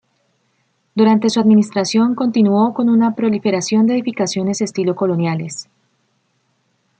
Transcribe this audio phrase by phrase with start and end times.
[0.95, 5.69] Durante su administración continuó con una proliferación de edificaciones estilo coloniales.